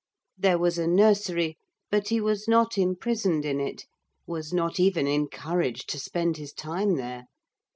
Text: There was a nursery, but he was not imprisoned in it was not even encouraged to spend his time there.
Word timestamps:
There 0.35 0.57
was 0.57 0.79
a 0.79 0.87
nursery, 0.87 1.59
but 1.91 2.07
he 2.07 2.19
was 2.19 2.47
not 2.47 2.75
imprisoned 2.75 3.45
in 3.45 3.59
it 3.59 3.85
was 4.25 4.51
not 4.51 4.79
even 4.79 5.05
encouraged 5.05 5.87
to 5.91 5.99
spend 5.99 6.37
his 6.37 6.53
time 6.53 6.95
there. 6.95 7.25